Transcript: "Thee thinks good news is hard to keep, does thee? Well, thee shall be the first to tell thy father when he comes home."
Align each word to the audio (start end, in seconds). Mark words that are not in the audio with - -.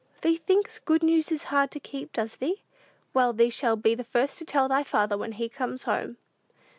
"Thee 0.21 0.37
thinks 0.37 0.79
good 0.79 1.03
news 1.03 1.31
is 1.31 1.43
hard 1.53 1.69
to 1.69 1.79
keep, 1.79 2.11
does 2.13 2.37
thee? 2.37 2.63
Well, 3.13 3.33
thee 3.33 3.51
shall 3.51 3.75
be 3.75 3.93
the 3.93 4.03
first 4.03 4.39
to 4.39 4.45
tell 4.45 4.67
thy 4.67 4.81
father 4.81 5.15
when 5.15 5.33
he 5.33 5.47
comes 5.47 5.83
home." 5.83 6.17